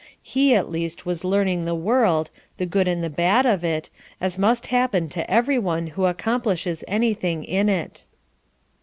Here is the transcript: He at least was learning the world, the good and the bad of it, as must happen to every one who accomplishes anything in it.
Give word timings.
He 0.23 0.55
at 0.55 0.71
least 0.71 1.05
was 1.05 1.23
learning 1.23 1.65
the 1.65 1.75
world, 1.75 2.31
the 2.57 2.65
good 2.65 2.87
and 2.87 3.03
the 3.03 3.09
bad 3.11 3.45
of 3.45 3.63
it, 3.63 3.91
as 4.19 4.35
must 4.39 4.65
happen 4.73 5.09
to 5.09 5.29
every 5.29 5.59
one 5.59 5.85
who 5.93 6.05
accomplishes 6.07 6.83
anything 6.87 7.43
in 7.43 7.69
it. 7.69 8.05